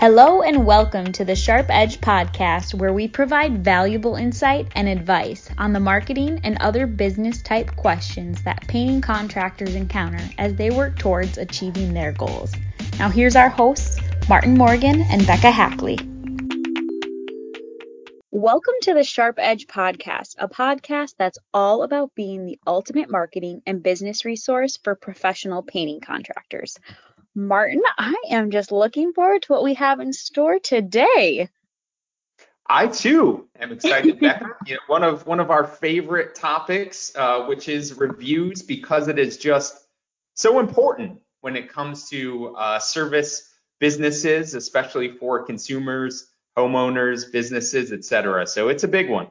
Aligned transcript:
Hello 0.00 0.42
and 0.42 0.64
welcome 0.64 1.10
to 1.10 1.24
the 1.24 1.34
Sharp 1.34 1.66
Edge 1.70 2.00
podcast, 2.00 2.72
where 2.72 2.92
we 2.92 3.08
provide 3.08 3.64
valuable 3.64 4.14
insight 4.14 4.68
and 4.76 4.88
advice 4.88 5.50
on 5.58 5.72
the 5.72 5.80
marketing 5.80 6.38
and 6.44 6.56
other 6.60 6.86
business 6.86 7.42
type 7.42 7.74
questions 7.74 8.40
that 8.44 8.68
painting 8.68 9.00
contractors 9.00 9.74
encounter 9.74 10.20
as 10.38 10.54
they 10.54 10.70
work 10.70 10.96
towards 11.00 11.36
achieving 11.36 11.94
their 11.94 12.12
goals. 12.12 12.54
Now, 13.00 13.08
here's 13.08 13.34
our 13.34 13.48
hosts, 13.48 13.98
Martin 14.28 14.56
Morgan 14.56 15.02
and 15.02 15.22
Bekah 15.22 15.50
Hackley. 15.50 15.98
Welcome 18.30 18.74
to 18.82 18.94
the 18.94 19.02
Sharp 19.02 19.40
Edge 19.40 19.66
podcast, 19.66 20.36
a 20.38 20.48
podcast 20.48 21.16
that's 21.18 21.38
all 21.52 21.82
about 21.82 22.14
being 22.14 22.46
the 22.46 22.60
ultimate 22.64 23.10
marketing 23.10 23.62
and 23.66 23.82
business 23.82 24.24
resource 24.24 24.76
for 24.76 24.94
professional 24.94 25.64
painting 25.64 25.98
contractors. 25.98 26.78
Martin, 27.38 27.82
I 27.96 28.16
am 28.30 28.50
just 28.50 28.72
looking 28.72 29.12
forward 29.12 29.42
to 29.42 29.52
what 29.52 29.62
we 29.62 29.74
have 29.74 30.00
in 30.00 30.12
store 30.12 30.58
today. 30.58 31.48
I 32.66 32.88
too 32.88 33.48
am 33.60 33.70
excited, 33.70 34.18
Bekah. 34.18 34.50
You 34.66 34.74
know, 34.74 34.80
one 34.88 35.04
of 35.04 35.24
one 35.24 35.38
of 35.38 35.50
our 35.50 35.64
favorite 35.64 36.34
topics, 36.34 37.12
uh, 37.14 37.44
which 37.44 37.68
is 37.68 37.94
reviews, 37.94 38.62
because 38.62 39.06
it 39.06 39.20
is 39.20 39.36
just 39.36 39.86
so 40.34 40.58
important 40.58 41.20
when 41.40 41.54
it 41.54 41.72
comes 41.72 42.08
to 42.10 42.56
uh, 42.56 42.80
service 42.80 43.48
businesses, 43.78 44.54
especially 44.54 45.12
for 45.12 45.44
consumers, 45.44 46.32
homeowners, 46.58 47.30
businesses, 47.30 47.92
etc. 47.92 48.48
So 48.48 48.68
it's 48.68 48.82
a 48.82 48.88
big 48.88 49.08
one. 49.08 49.28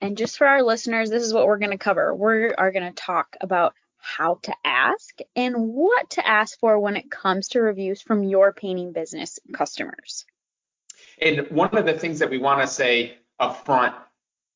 And 0.00 0.18
just 0.18 0.36
for 0.36 0.48
our 0.48 0.64
listeners, 0.64 1.10
this 1.10 1.22
is 1.22 1.32
what 1.32 1.46
we're 1.46 1.58
going 1.58 1.70
to 1.70 1.78
cover. 1.78 2.12
We 2.12 2.52
are 2.52 2.72
going 2.72 2.92
to 2.92 3.02
talk 3.02 3.36
about 3.40 3.74
how 4.02 4.40
to 4.42 4.54
ask 4.64 5.18
and 5.36 5.68
what 5.68 6.10
to 6.10 6.26
ask 6.26 6.58
for 6.58 6.78
when 6.78 6.96
it 6.96 7.10
comes 7.10 7.48
to 7.48 7.62
reviews 7.62 8.02
from 8.02 8.24
your 8.24 8.52
painting 8.52 8.92
business 8.92 9.38
customers. 9.52 10.26
And 11.20 11.48
one 11.50 11.76
of 11.76 11.86
the 11.86 11.92
things 11.92 12.18
that 12.18 12.28
we 12.28 12.38
want 12.38 12.60
to 12.60 12.66
say 12.66 13.18
up 13.38 13.64
front, 13.64 13.94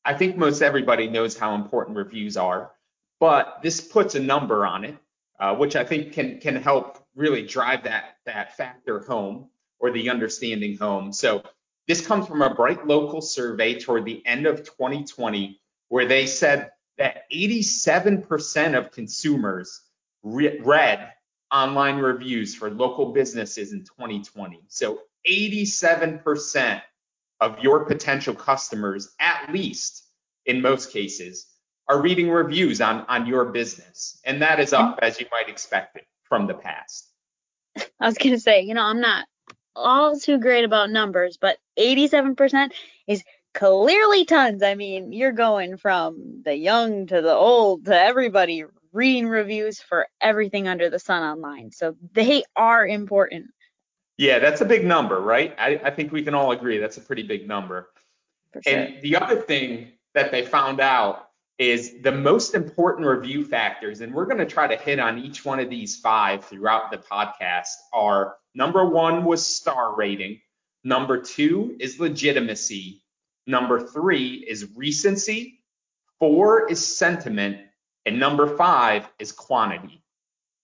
I 0.03 0.13
think 0.13 0.37
most 0.37 0.61
everybody 0.61 1.07
knows 1.07 1.37
how 1.37 1.55
important 1.55 1.97
reviews 1.97 2.35
are, 2.35 2.71
but 3.19 3.59
this 3.63 3.79
puts 3.79 4.15
a 4.15 4.19
number 4.19 4.65
on 4.65 4.83
it, 4.83 4.97
uh, 5.39 5.55
which 5.55 5.75
I 5.75 5.85
think 5.85 6.13
can 6.13 6.39
can 6.39 6.55
help 6.57 7.03
really 7.15 7.45
drive 7.45 7.83
that 7.83 8.17
that 8.25 8.57
factor 8.57 8.99
home 8.99 9.49
or 9.79 9.91
the 9.91 10.09
understanding 10.09 10.77
home. 10.77 11.13
So 11.13 11.43
this 11.87 12.05
comes 12.05 12.27
from 12.27 12.41
a 12.41 12.53
Bright 12.53 12.85
Local 12.85 13.21
survey 13.21 13.79
toward 13.79 14.03
the 14.03 14.25
end 14.25 14.45
of 14.45 14.63
2020, 14.63 15.59
where 15.87 16.05
they 16.05 16.25
said 16.25 16.71
that 16.97 17.23
87% 17.31 18.77
of 18.77 18.91
consumers 18.91 19.81
re- 20.23 20.59
read 20.59 21.11
online 21.51 21.97
reviews 21.97 22.55
for 22.55 22.69
local 22.69 23.13
businesses 23.13 23.71
in 23.71 23.79
2020. 23.83 24.61
So 24.67 24.99
87% 25.27 26.81
of 27.39 27.59
your 27.59 27.85
potential 27.85 28.33
customers, 28.33 29.13
at 29.19 29.51
least 29.51 30.03
in 30.45 30.61
most 30.61 30.91
cases, 30.91 31.47
are 31.87 32.01
reading 32.01 32.29
reviews 32.29 32.81
on, 32.81 33.05
on 33.07 33.27
your 33.27 33.45
business. 33.45 34.19
And 34.25 34.41
that 34.41 34.59
is 34.59 34.73
up 34.73 34.99
as 35.01 35.19
you 35.19 35.27
might 35.31 35.49
expect 35.49 35.95
it 35.97 36.05
from 36.23 36.47
the 36.47 36.53
past. 36.53 37.09
I 37.99 38.07
was 38.07 38.17
going 38.17 38.33
to 38.33 38.39
say, 38.39 38.61
you 38.61 38.73
know, 38.73 38.83
I'm 38.83 38.99
not 38.99 39.25
all 39.75 40.19
too 40.19 40.39
great 40.39 40.65
about 40.65 40.89
numbers, 40.89 41.37
but 41.39 41.57
87% 41.79 42.71
is 43.05 43.23
clearly 43.57 44.23
tons. 44.23 44.61
I 44.61 44.75
mean, 44.75 45.11
you're 45.11 45.31
going 45.31 45.77
from 45.77 46.43
the 46.45 46.55
young 46.55 47.07
to 47.07 47.21
the 47.21 47.33
old 47.33 47.85
to 47.85 47.99
everybody 47.99 48.63
reading 48.93 49.27
reviews 49.27 49.81
for 49.81 50.07
everything 50.21 50.67
under 50.67 50.91
the 50.91 50.99
sun 50.99 51.23
online. 51.23 51.71
So 51.71 51.95
they 52.13 52.43
are 52.55 52.85
important. 52.85 53.47
Yeah, 54.17 54.37
that's 54.39 54.61
a 54.61 54.65
big 54.65 54.85
number, 54.85 55.19
right? 55.19 55.55
I, 55.57 55.81
I 55.83 55.89
think 55.89 56.11
we 56.11 56.21
can 56.21 56.35
all 56.35 56.51
agree 56.51 56.77
that's 56.77 56.97
a 56.97 57.01
pretty 57.01 57.23
big 57.23 57.47
number. 57.47 57.89
Sure. 58.61 58.73
And 58.73 59.01
the 59.01 59.15
other 59.15 59.41
thing 59.41 59.91
that 60.13 60.31
they 60.31 60.45
found 60.45 60.79
out 60.79 61.29
is 61.57 62.01
the 62.03 62.11
most 62.11 62.53
important 62.53 63.07
review 63.07 63.43
factors, 63.43 64.01
and 64.01 64.13
we're 64.13 64.25
going 64.25 64.37
to 64.37 64.45
try 64.45 64.67
to 64.67 64.75
hit 64.75 64.99
on 64.99 65.17
each 65.17 65.43
one 65.43 65.59
of 65.59 65.69
these 65.69 65.97
five 65.97 66.45
throughout 66.45 66.91
the 66.91 66.97
podcast, 66.97 67.73
are 67.91 68.35
number 68.53 68.85
one 68.85 69.25
was 69.25 69.43
star 69.43 69.95
rating, 69.95 70.39
number 70.83 71.19
two 71.19 71.75
is 71.79 71.99
legitimacy, 71.99 73.01
Number 73.47 73.87
three 73.87 74.45
is 74.47 74.67
recency. 74.75 75.63
Four 76.19 76.69
is 76.69 76.85
sentiment. 76.85 77.57
And 78.05 78.19
number 78.19 78.55
five 78.55 79.09
is 79.19 79.31
quantity. 79.31 80.03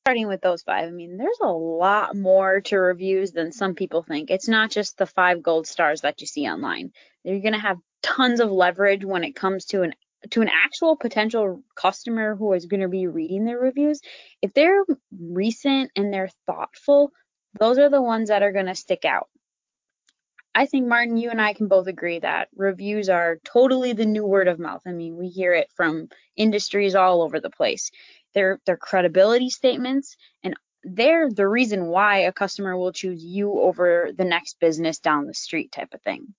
Starting 0.06 0.28
with 0.28 0.42
those 0.42 0.64
five, 0.64 0.90
I 0.90 0.92
mean, 0.92 1.18
there's 1.18 1.40
a 1.42 1.48
lot 1.48 2.16
more 2.16 2.60
to 2.62 2.78
reviews 2.78 3.32
than 3.32 3.54
some 3.54 3.74
people 3.74 4.04
think. 4.04 4.30
It's 4.30 4.50
not 4.50 4.70
just 4.70 4.98
the 4.98 5.06
five 5.06 5.42
gold 5.42 5.66
stars 5.66 6.02
that 6.02 6.20
you 6.20 6.28
see 6.28 6.46
online. 6.46 6.92
You're 7.24 7.40
going 7.40 7.54
to 7.54 7.60
have 7.60 7.78
tons 8.02 8.42
of 8.42 8.52
leverage 8.52 9.06
when 9.06 9.24
it 9.24 9.34
comes 9.34 9.66
to 9.68 9.84
an 9.84 9.94
to 10.32 10.42
an 10.42 10.50
actual 10.50 10.96
potential 10.96 11.64
customer 11.76 12.36
who 12.36 12.54
is 12.54 12.66
going 12.66 12.80
to 12.80 12.88
be 12.88 13.08
reading 13.08 13.44
their 13.44 13.60
reviews. 13.60 14.00
If 14.42 14.54
they're 14.54 14.86
recent 15.12 15.92
and 15.98 16.14
they're 16.14 16.30
thoughtful, 16.48 17.12
those 17.60 17.78
are 17.78 17.90
the 17.90 18.02
ones 18.02 18.30
that 18.30 18.42
are 18.42 18.54
going 18.54 18.68
to 18.68 18.76
stick 18.76 19.04
out. 19.04 19.28
I 20.56 20.68
think 20.68 20.88
Martin, 20.88 21.18
you 21.18 21.32
and 21.32 21.42
I 21.42 21.54
can 21.54 21.68
both 21.68 21.88
agree 21.88 22.20
that 22.20 22.50
reviews 22.56 23.10
are 23.10 23.38
totally 23.44 23.94
the 23.94 24.06
new 24.06 24.26
word 24.26 24.48
of 24.48 24.60
mouth. 24.60 24.82
I 24.86 24.92
mean, 24.92 25.18
we 25.18 25.30
hear 25.30 25.54
it 25.54 25.72
from 25.76 26.10
industries 26.36 26.96
all 26.96 27.24
over 27.24 27.40
the 27.40 27.50
place. 27.50 27.92
They're 28.34 28.60
they're 28.66 28.78
credibility 28.78 29.50
statements 29.50 30.16
and 30.44 30.56
they're 30.84 31.30
the 31.30 31.48
reason 31.48 31.88
why 31.88 32.20
a 32.20 32.34
customer 32.34 32.78
will 32.78 32.92
choose 32.92 33.24
you 33.24 33.60
over 33.62 34.12
the 34.16 34.26
next 34.26 34.60
business 34.60 35.00
down 35.00 35.26
the 35.26 35.34
street 35.34 35.72
type 35.72 35.94
of 35.94 36.02
thing. 36.02 36.34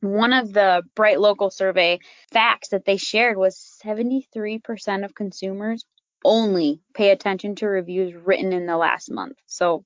One 0.00 0.32
of 0.32 0.52
the 0.52 0.82
Bright 0.94 1.20
Local 1.20 1.50
survey 1.50 1.98
facts 2.30 2.68
that 2.68 2.84
they 2.84 2.96
shared 2.96 3.36
was 3.36 3.56
73% 3.84 5.04
of 5.04 5.14
consumers 5.14 5.84
only 6.24 6.80
pay 6.94 7.10
attention 7.10 7.56
to 7.56 7.66
reviews 7.66 8.14
written 8.14 8.52
in 8.52 8.66
the 8.66 8.76
last 8.76 9.10
month. 9.10 9.38
So 9.46 9.84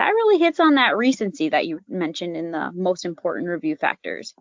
that 0.00 0.12
really 0.14 0.38
hits 0.38 0.58
on 0.58 0.76
that 0.76 0.96
recency 0.96 1.50
that 1.50 1.66
you 1.66 1.78
mentioned 1.86 2.34
in 2.34 2.52
the 2.52 2.72
most 2.72 3.04
important 3.04 3.50
review 3.50 3.76
factors. 3.76 4.34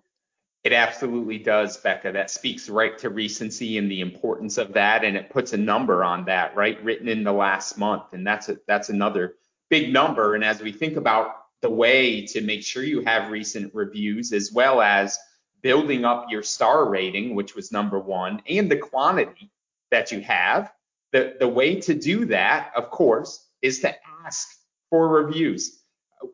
It 0.64 0.72
absolutely 0.72 1.38
does, 1.38 1.78
Bekah. 1.82 2.14
That 2.14 2.32
speaks 2.32 2.70
right 2.70 2.98
to 3.00 3.10
recency 3.10 3.78
and 3.78 3.92
the 3.92 4.00
importance 4.00 4.58
of 4.58 4.72
that, 4.74 5.04
and 5.04 5.18
it 5.18 5.30
puts 5.30 5.52
a 5.52 5.58
number 5.58 6.02
on 6.02 6.24
that, 6.26 6.56
right? 6.56 6.82
Written 6.82 7.10
in 7.10 7.26
the 7.26 7.34
last 7.34 7.78
month, 7.78 8.14
and 8.14 8.26
that's 8.26 8.48
a, 8.48 8.58
that's 8.70 8.88
another 8.88 9.36
big 9.70 9.92
number. 9.92 10.36
And 10.36 10.46
as 10.46 10.62
we 10.62 10.72
think 10.72 10.96
about 10.96 11.36
the 11.62 11.70
way 11.70 12.26
to 12.28 12.40
make 12.40 12.64
sure 12.64 12.84
you 12.84 13.02
have 13.02 13.30
recent 13.30 13.76
reviews, 13.76 14.32
as 14.32 14.54
well 14.54 14.82
as 14.82 15.20
building 15.62 16.06
up 16.06 16.28
your 16.30 16.42
star 16.42 16.90
rating, 16.90 17.36
which 17.36 17.54
was 17.54 17.74
number 17.74 18.00
one, 18.00 18.42
and 18.48 18.72
the 18.72 18.78
quantity 18.78 19.52
that 19.92 20.10
you 20.14 20.22
have, 20.22 20.72
the 21.12 21.36
the 21.38 21.50
way 21.50 21.82
to 21.82 21.94
do 21.94 22.24
that, 22.28 22.72
of 22.78 22.90
course, 22.92 23.46
is 23.62 23.82
to 23.82 23.94
ask 24.26 24.48
for 24.90 25.08
reviews. 25.08 25.84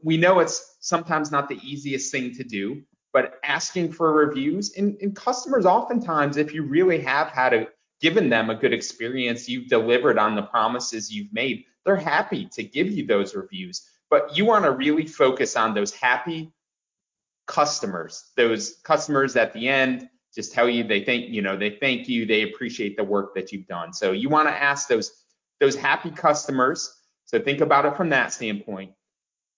We 0.04 0.18
know 0.18 0.40
it's 0.40 0.78
sometimes 0.80 1.32
not 1.32 1.50
the 1.50 1.60
easiest 1.64 2.12
thing 2.12 2.34
to 2.36 2.44
do, 2.44 2.82
but 3.14 3.40
asking 3.44 3.94
for 3.94 4.14
reviews 4.14 4.74
and, 4.78 4.98
and 5.02 5.16
customers 5.16 5.66
oftentimes, 5.66 6.38
if 6.38 6.54
you 6.54 6.64
really 6.64 7.00
have 7.02 7.28
had 7.30 7.54
a 7.54 7.68
given 8.02 8.30
them 8.30 8.50
a 8.50 8.56
good 8.56 8.74
experience, 8.74 9.48
you've 9.48 9.68
delivered 9.68 10.18
on 10.18 10.36
the 10.36 10.42
promises 10.42 11.12
you've 11.12 11.32
made, 11.32 11.64
they're 11.86 11.96
happy 11.96 12.46
to 12.54 12.62
give 12.62 12.92
you 12.92 13.06
those 13.06 13.36
reviews. 13.36 13.88
But 14.10 14.36
you 14.38 14.46
want 14.46 14.66
to 14.66 14.72
really 14.72 15.08
focus 15.08 15.56
on 15.56 15.74
those 15.74 15.94
happy 15.94 16.52
customers, 17.48 18.32
those 18.36 18.76
customers 18.84 19.36
at 19.36 19.54
the 19.54 19.68
end 19.68 20.10
just 20.36 20.52
tell 20.52 20.70
you 20.70 20.84
they 20.84 21.04
think, 21.04 21.30
you 21.30 21.42
know, 21.42 21.56
they 21.56 21.78
thank 21.80 22.10
you, 22.10 22.26
they 22.26 22.44
appreciate 22.44 22.98
the 22.98 23.04
work 23.04 23.34
that 23.36 23.52
you've 23.52 23.68
done. 23.68 23.94
So 23.94 24.12
you 24.12 24.28
want 24.28 24.50
to 24.50 24.54
ask 24.54 24.88
those 24.90 25.12
those 25.62 25.76
happy 25.76 26.12
customers 26.12 26.94
so 27.26 27.40
think 27.40 27.62
about 27.62 27.86
it 27.86 27.98
from 27.98 28.10
that 28.10 28.34
standpoint. 28.34 28.92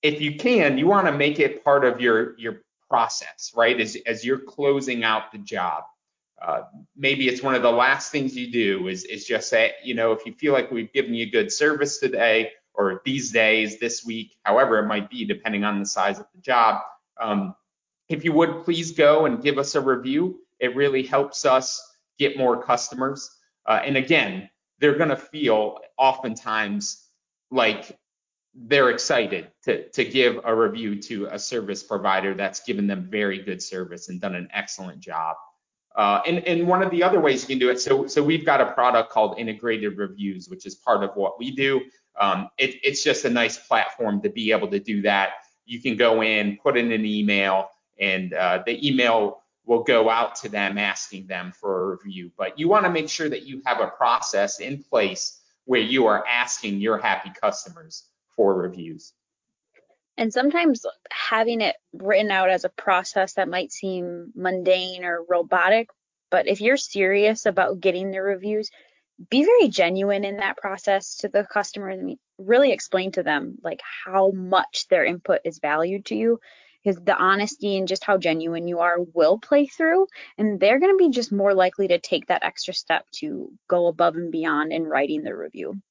If 0.02 0.22
you 0.22 0.38
can, 0.38 0.78
you 0.78 0.88
want 0.88 1.08
to 1.08 1.12
make 1.12 1.40
it 1.40 1.64
part 1.64 1.86
of 1.86 2.00
your 2.02 2.38
your 2.40 2.62
process, 2.90 3.52
right? 3.56 3.80
As 3.80 3.98
as 4.06 4.26
you're 4.26 4.40
closing 4.40 5.04
out 5.04 5.32
the 5.32 5.40
job. 5.40 5.84
Uh, 6.40 6.62
maybe 6.96 7.28
it's 7.28 7.42
one 7.42 7.56
of 7.56 7.64
the 7.64 7.72
last 7.72 8.12
things 8.12 8.36
you 8.36 8.52
do 8.52 8.88
is 8.88 9.04
is 9.06 9.26
just 9.26 9.50
say, 9.50 9.74
you 9.84 9.96
know, 9.96 10.12
if 10.12 10.26
you 10.26 10.34
feel 10.34 10.54
like 10.54 10.72
we've 10.72 10.94
given 10.94 11.14
you 11.14 11.30
good 11.32 11.52
service 11.52 11.98
today 11.98 12.52
or 12.74 13.02
these 13.06 13.32
days, 13.32 13.80
this 13.80 14.06
week, 14.06 14.38
however 14.44 14.78
it 14.78 14.88
might 14.88 15.10
be, 15.10 15.26
depending 15.26 15.64
on 15.64 15.80
the 15.80 15.86
size 15.86 16.20
of 16.20 16.28
the 16.36 16.42
job, 16.42 16.82
um, 17.20 17.56
if 18.08 18.24
you 18.24 18.32
would 18.34 18.64
please 18.64 18.92
go 18.92 19.26
and 19.26 19.42
give 19.42 19.58
us 19.58 19.76
a 19.76 19.82
review. 19.82 20.40
It 20.60 20.76
really 20.76 21.04
helps 21.04 21.46
us 21.46 21.82
get 22.18 22.38
more 22.38 22.64
customers. 22.64 23.30
Uh, 23.66 23.82
and 23.84 23.98
again, 23.98 24.50
they're 24.80 24.98
going 24.98 25.10
to 25.10 25.18
feel 25.18 25.80
oftentimes 25.98 27.07
like 27.52 27.98
they're 28.54 28.90
excited 28.90 29.52
to 29.64 29.88
to 29.90 30.04
give 30.04 30.40
a 30.44 30.56
review 30.56 31.00
to 31.02 31.28
a 31.28 31.38
service 31.38 31.84
provider 31.84 32.34
that's 32.34 32.62
given 32.62 32.88
them 32.88 33.08
very 33.10 33.40
good 33.44 33.62
service 33.62 34.10
and 34.10 34.20
done 34.20 34.36
an 34.36 34.48
excellent 34.54 35.00
job. 35.00 35.36
Uh, 35.96 36.22
and, 36.28 36.40
and 36.48 36.68
one 36.68 36.84
of 36.84 36.92
the 36.92 37.02
other 37.02 37.20
ways 37.20 37.42
you 37.42 37.48
can 37.48 37.60
do 37.60 37.70
it, 37.70 37.80
so 37.80 38.06
so 38.08 38.22
we've 38.24 38.46
got 38.46 38.62
a 38.62 38.72
product 38.74 39.12
called 39.12 39.40
Integrated 39.40 39.98
Reviews, 39.98 40.48
which 40.48 40.66
is 40.66 40.76
part 40.76 41.04
of 41.04 41.12
what 41.16 41.40
we 41.40 41.52
do. 41.52 41.82
Um, 42.20 42.50
it, 42.58 42.76
it's 42.84 43.04
just 43.04 43.26
a 43.26 43.30
nice 43.30 43.58
platform 43.58 44.22
to 44.22 44.30
be 44.30 44.52
able 44.52 44.68
to 44.70 44.80
do 44.80 45.02
that. 45.04 45.34
you 45.66 45.82
can 45.82 45.98
go 45.98 46.24
in, 46.24 46.58
put 46.64 46.78
in 46.78 46.92
an 46.92 47.06
email, 47.06 47.70
and 48.00 48.34
uh, 48.34 48.64
the 48.66 48.88
email 48.88 49.44
will 49.66 49.84
go 49.84 50.10
out 50.10 50.36
to 50.36 50.50
them 50.50 50.78
asking 50.78 51.28
them 51.28 51.52
for 51.52 51.84
a 51.84 51.98
review. 51.98 52.32
But 52.38 52.58
you 52.58 52.70
want 52.70 52.86
to 52.86 52.92
make 52.92 53.10
sure 53.10 53.30
that 53.30 53.44
you 53.46 53.62
have 53.66 53.82
a 53.82 53.88
process 53.88 54.60
in 54.60 54.82
place 54.82 55.42
where 55.68 55.82
you 55.82 56.08
are 56.08 56.26
asking 56.26 56.80
your 56.80 56.98
happy 56.98 57.32
customers 57.40 58.06
for 58.36 58.56
reviews. 58.56 59.14
And 60.18 60.34
sometimes 60.34 60.84
having 61.12 61.62
it 61.62 61.76
written 61.94 62.32
out 62.32 62.50
as 62.50 62.64
a 62.64 62.70
process 62.70 63.34
that 63.34 63.50
might 63.50 63.72
seem 63.72 64.32
mundane 64.34 65.04
or 65.04 65.24
robotic, 65.30 65.90
but 66.32 66.48
if 66.48 66.62
you're 66.62 66.78
serious 66.78 67.46
about 67.46 67.80
getting 67.80 68.10
the 68.10 68.22
reviews, 68.22 68.72
be 69.30 69.44
very 69.44 69.68
genuine 69.68 70.24
in 70.24 70.38
that 70.38 70.58
process 70.58 71.18
to 71.18 71.28
the 71.28 71.44
customer 71.44 71.90
and 71.90 72.18
really 72.38 72.72
explain 72.72 73.12
to 73.12 73.24
them 73.24 73.58
like 73.62 73.82
how 74.06 74.32
much 74.32 74.86
their 74.90 75.06
input 75.06 75.42
is 75.44 75.60
valued 75.60 76.06
to 76.06 76.16
you 76.16 76.40
because 76.88 77.04
the 77.04 77.18
honesty 77.18 77.78
and 77.78 77.88
just 77.88 78.06
how 78.06 78.18
genuine 78.18 78.66
you 78.66 78.80
are 78.80 78.98
will 79.14 79.38
play 79.38 79.66
through 79.66 80.08
and 80.38 80.58
they're 80.58 80.80
going 80.80 80.94
to 80.94 80.98
be 80.98 81.10
just 81.10 81.34
more 81.34 81.54
likely 81.54 81.90
to 81.90 82.00
take 82.00 82.28
that 82.28 82.46
extra 82.46 82.74
step 82.74 83.06
to 83.12 83.52
go 83.68 83.88
above 83.88 84.16
and 84.16 84.32
beyond 84.32 84.72
in 84.72 84.86
writing 84.86 85.24
the 85.24 85.36
review. 85.36 85.82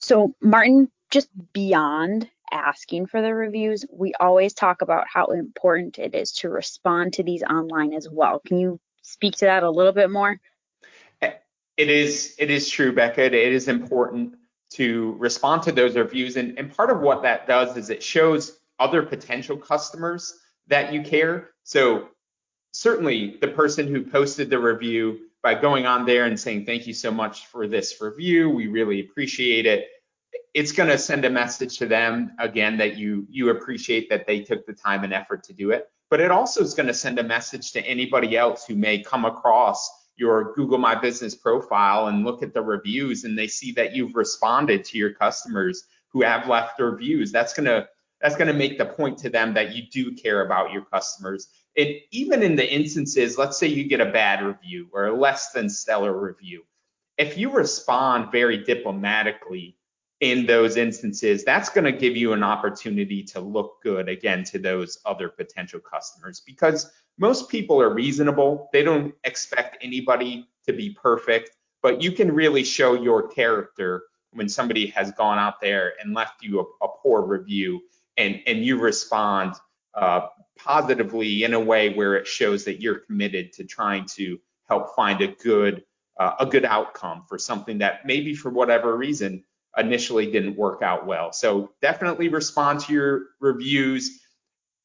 So 0.00 0.34
martin 0.40 0.90
just 1.10 1.28
beyond 1.52 2.28
asking 2.50 3.06
for 3.06 3.22
the 3.22 3.32
reviews 3.32 3.84
we 3.92 4.12
always 4.18 4.54
talk 4.54 4.82
about 4.82 5.06
how 5.12 5.26
important 5.26 6.00
it 6.00 6.16
is 6.16 6.32
to 6.32 6.48
respond 6.48 7.12
to 7.12 7.22
these 7.22 7.44
online 7.44 7.92
as 7.92 8.08
well. 8.10 8.40
Can 8.44 8.58
you 8.58 8.80
speak 9.02 9.36
to 9.36 9.44
that 9.44 9.62
a 9.62 9.70
little 9.70 9.92
bit 9.92 10.10
more? 10.10 10.36
Eh, 11.22 11.32
it 11.76 11.88
is 11.88 12.34
it 12.38 12.50
is 12.50 12.68
true 12.68 12.92
Bekah 12.92 13.18
it 13.18 13.34
is 13.34 13.68
important 13.68 14.34
to 14.70 15.14
respond 15.20 15.62
to 15.62 15.70
those 15.70 15.94
reviews 15.94 16.36
and, 16.36 16.58
and 16.58 16.74
part 16.74 16.90
of 16.90 17.00
what 17.00 17.22
that 17.22 17.46
does 17.46 17.76
is 17.76 17.90
it 17.90 18.02
shows 18.02 18.58
other 18.78 19.02
potential 19.02 19.56
customers 19.56 20.34
that 20.66 20.92
you 20.92 21.02
care. 21.02 21.50
So 21.62 22.08
certainly 22.72 23.38
the 23.40 23.48
person 23.48 23.86
who 23.86 24.02
posted 24.02 24.50
the 24.50 24.58
review 24.58 25.20
by 25.42 25.54
going 25.54 25.86
on 25.86 26.06
there 26.06 26.24
and 26.24 26.38
saying 26.38 26.64
thank 26.64 26.86
you 26.86 26.94
so 26.94 27.10
much 27.10 27.46
for 27.46 27.68
this 27.68 28.00
review, 28.00 28.48
we 28.50 28.66
really 28.66 29.00
appreciate 29.00 29.66
it. 29.66 29.88
It's 30.54 30.72
going 30.72 30.88
to 30.88 30.98
send 30.98 31.24
a 31.24 31.30
message 31.30 31.78
to 31.78 31.86
them 31.86 32.32
again 32.38 32.76
that 32.78 32.96
you 32.96 33.26
you 33.28 33.50
appreciate 33.50 34.08
that 34.10 34.26
they 34.26 34.40
took 34.40 34.66
the 34.66 34.72
time 34.72 35.04
and 35.04 35.12
effort 35.12 35.44
to 35.44 35.52
do 35.52 35.70
it. 35.70 35.88
But 36.10 36.20
it 36.20 36.30
also 36.30 36.62
is 36.62 36.74
going 36.74 36.86
to 36.86 36.94
send 36.94 37.18
a 37.18 37.24
message 37.24 37.72
to 37.72 37.80
anybody 37.84 38.36
else 38.36 38.64
who 38.64 38.74
may 38.74 39.02
come 39.02 39.24
across 39.24 39.90
your 40.16 40.52
Google 40.54 40.78
My 40.78 40.94
Business 40.94 41.34
profile 41.34 42.06
and 42.06 42.24
look 42.24 42.42
at 42.42 42.54
the 42.54 42.62
reviews 42.62 43.24
and 43.24 43.36
they 43.36 43.48
see 43.48 43.72
that 43.72 43.94
you've 43.94 44.14
responded 44.14 44.84
to 44.84 44.98
your 44.98 45.12
customers 45.12 45.84
who 46.08 46.22
have 46.22 46.48
left 46.48 46.78
their 46.78 46.90
reviews. 46.90 47.32
That's 47.32 47.52
going 47.52 47.66
to 47.66 47.88
that's 48.24 48.36
going 48.36 48.48
to 48.48 48.54
make 48.54 48.78
the 48.78 48.86
point 48.86 49.18
to 49.18 49.28
them 49.28 49.52
that 49.52 49.74
you 49.74 49.82
do 49.82 50.10
care 50.10 50.46
about 50.46 50.72
your 50.72 50.80
customers. 50.86 51.48
And 51.76 51.90
even 52.10 52.42
in 52.42 52.56
the 52.56 52.66
instances, 52.66 53.36
let's 53.36 53.58
say 53.58 53.66
you 53.66 53.84
get 53.84 54.00
a 54.00 54.10
bad 54.10 54.42
review 54.42 54.88
or 54.94 55.08
a 55.08 55.14
less 55.14 55.52
than 55.52 55.68
stellar 55.68 56.18
review, 56.18 56.64
if 57.18 57.36
you 57.36 57.50
respond 57.50 58.32
very 58.32 58.64
diplomatically 58.64 59.76
in 60.20 60.46
those 60.46 60.78
instances, 60.78 61.44
that's 61.44 61.68
going 61.68 61.84
to 61.84 61.92
give 61.92 62.16
you 62.16 62.32
an 62.32 62.42
opportunity 62.42 63.22
to 63.24 63.40
look 63.40 63.82
good 63.82 64.08
again 64.08 64.42
to 64.44 64.58
those 64.58 65.00
other 65.04 65.28
potential 65.28 65.80
customers 65.80 66.40
because 66.46 66.90
most 67.18 67.50
people 67.50 67.78
are 67.78 67.92
reasonable. 67.92 68.70
They 68.72 68.82
don't 68.82 69.14
expect 69.24 69.76
anybody 69.82 70.48
to 70.66 70.72
be 70.72 70.96
perfect, 70.98 71.50
but 71.82 72.00
you 72.00 72.10
can 72.10 72.32
really 72.32 72.64
show 72.64 72.94
your 72.94 73.28
character 73.28 74.04
when 74.32 74.48
somebody 74.48 74.86
has 74.86 75.12
gone 75.12 75.38
out 75.38 75.60
there 75.60 75.92
and 76.02 76.14
left 76.14 76.42
you 76.42 76.60
a, 76.60 76.86
a 76.86 76.88
poor 77.02 77.20
review 77.20 77.82
and 78.16 78.40
and 78.46 78.64
you 78.64 78.78
respond 78.78 79.54
uh, 79.94 80.28
positively 80.58 81.44
in 81.44 81.54
a 81.54 81.60
way 81.60 81.92
where 81.94 82.14
it 82.14 82.26
shows 82.26 82.64
that 82.64 82.80
you're 82.80 83.00
committed 83.00 83.52
to 83.54 83.64
trying 83.64 84.06
to 84.06 84.38
help 84.68 84.94
find 84.94 85.20
a 85.20 85.28
good 85.28 85.84
uh, 86.18 86.34
a 86.40 86.46
good 86.46 86.64
outcome 86.64 87.24
for 87.28 87.38
something 87.38 87.78
that 87.78 88.06
maybe 88.06 88.34
for 88.34 88.50
whatever 88.50 88.96
reason 88.96 89.44
initially 89.76 90.30
didn't 90.30 90.56
work 90.56 90.82
out 90.82 91.06
well. 91.06 91.32
So 91.32 91.72
definitely 91.82 92.28
respond 92.28 92.80
to 92.80 92.92
your 92.92 93.22
reviews. 93.40 94.20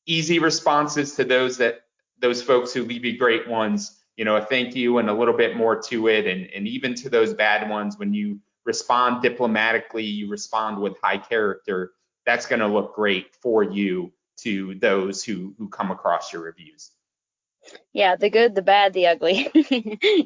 Easy 0.07 0.39
responses 0.39 1.15
to 1.15 1.23
those 1.23 1.57
that 1.57 1.81
those 2.19 2.41
folks 2.41 2.73
who 2.73 2.83
leave 2.83 3.05
you 3.05 3.17
great 3.17 3.47
ones. 3.47 3.95
You 4.17 4.25
know, 4.25 4.35
a 4.35 4.41
thank 4.41 4.75
you 4.75 4.97
and 4.97 5.09
a 5.09 5.13
little 5.13 5.35
bit 5.35 5.55
more 5.55 5.79
to 5.83 6.07
it, 6.07 6.25
and 6.25 6.49
and 6.53 6.67
even 6.67 6.95
to 6.95 7.09
those 7.09 7.33
bad 7.33 7.69
ones 7.69 7.97
when 7.97 8.13
you 8.13 8.39
respond 8.65 9.21
diplomatically, 9.21 10.03
you 10.03 10.29
respond 10.29 10.81
with 10.81 10.99
high 11.01 11.17
character 11.17 11.93
that's 12.29 12.45
going 12.45 12.59
to 12.59 12.67
look 12.67 12.93
great 12.93 13.35
for 13.41 13.63
you 13.63 14.13
to 14.37 14.75
those 14.75 15.23
who 15.23 15.55
who 15.57 15.67
come 15.67 15.89
across 15.89 16.31
your 16.31 16.43
reviews. 16.43 16.91
Yeah, 17.91 18.15
the 18.15 18.29
good, 18.29 18.53
the 18.53 18.61
bad, 18.61 18.93
the 18.93 19.07
ugly. 19.07 19.49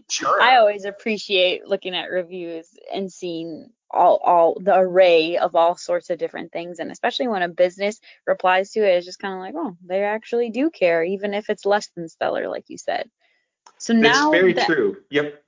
sure. 0.10 0.42
I 0.42 0.58
always 0.58 0.84
appreciate 0.84 1.66
looking 1.66 1.96
at 1.96 2.12
reviews 2.12 2.68
and 2.94 3.12
seeing 3.12 3.70
all 3.90 4.18
all 4.18 4.58
the 4.60 4.78
array 4.78 5.38
of 5.38 5.56
all 5.56 5.78
sorts 5.78 6.10
of 6.10 6.18
different 6.18 6.52
things 6.52 6.80
and 6.80 6.92
especially 6.92 7.28
when 7.28 7.44
a 7.44 7.48
business 7.48 8.00
replies 8.26 8.72
to 8.72 8.80
it 8.80 8.98
it's 8.98 9.06
just 9.06 9.20
kind 9.20 9.36
of 9.36 9.40
like 9.40 9.54
oh 9.56 9.78
they 9.86 10.04
actually 10.04 10.50
do 10.50 10.72
care 10.72 11.04
even 11.04 11.36
if 11.36 11.48
it's 11.48 11.64
less 11.64 11.88
than 11.96 12.10
stellar 12.10 12.48
like 12.48 12.64
you 12.70 12.78
said 12.80 13.08
so 13.78 13.94
now 13.94 14.32
that's 14.32 14.42
very 14.42 14.54
that, 14.54 14.66
true 14.66 14.98
yep 15.12 15.44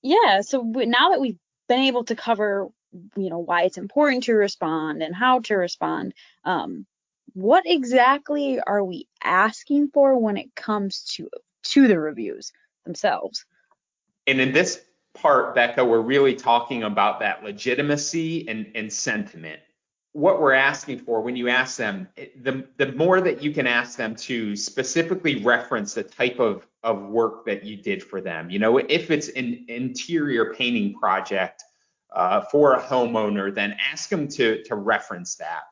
yeah 0.00 0.42
so 0.42 0.62
now 0.62 1.10
that 1.10 1.20
we've 1.20 1.40
been 1.68 1.80
able 1.80 2.04
to 2.04 2.14
cover 2.14 2.68
you 3.16 3.30
know 3.30 3.38
why 3.38 3.62
it's 3.62 3.78
important 3.78 4.24
to 4.24 4.34
respond 4.34 5.02
and 5.02 5.14
how 5.14 5.40
to 5.40 5.54
respond 5.54 6.14
um, 6.44 6.86
what 7.34 7.64
exactly 7.66 8.60
are 8.60 8.84
we 8.84 9.06
asking 9.22 9.88
for 9.88 10.18
when 10.18 10.36
it 10.36 10.54
comes 10.54 11.04
to 11.14 11.28
to 11.62 11.88
the 11.88 11.98
reviews 11.98 12.52
themselves? 12.84 13.44
And 14.26 14.40
in 14.40 14.52
this 14.52 14.82
part 15.14 15.56
Bekah 15.56 15.86
we're 15.86 16.00
really 16.00 16.34
talking 16.34 16.84
about 16.84 17.20
that 17.20 17.44
legitimacy 17.44 18.48
and, 18.48 18.70
and 18.74 18.92
sentiment. 18.92 19.60
What 20.12 20.40
we're 20.40 20.54
asking 20.54 21.00
for 21.00 21.20
when 21.20 21.36
you 21.36 21.48
ask 21.48 21.76
them 21.76 22.08
the, 22.16 22.66
the 22.76 22.92
more 22.92 23.20
that 23.20 23.42
you 23.42 23.52
can 23.52 23.66
ask 23.66 23.96
them 23.96 24.16
to 24.16 24.56
specifically 24.56 25.42
reference 25.44 25.94
the 25.94 26.02
type 26.02 26.40
of, 26.40 26.66
of 26.82 27.02
work 27.02 27.44
that 27.46 27.62
you 27.64 27.76
did 27.76 28.02
for 28.02 28.20
them. 28.20 28.50
You 28.50 28.58
know 28.58 28.78
if 28.78 29.10
it's 29.10 29.28
an 29.28 29.66
interior 29.68 30.54
painting 30.54 30.94
project 30.94 31.62
uh, 32.12 32.42
for 32.42 32.74
a 32.74 32.80
homeowner, 32.80 33.54
then 33.54 33.76
ask 33.92 34.08
them 34.08 34.28
to, 34.28 34.62
to 34.64 34.74
reference 34.74 35.36
that. 35.36 35.62